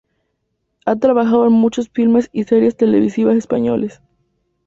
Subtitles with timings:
[0.87, 4.01] Ha trabajado en muchos filmes y series televisivas españoles.